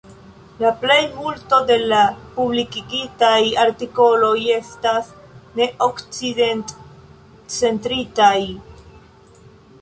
La 0.61 0.69
plejmulto 0.83 1.57
de 1.71 1.75
la 1.91 1.99
publikigitaj 2.37 3.35
artikoloj 3.65 4.31
estas 4.55 5.13
neokcidentcentritaj. 5.61 8.35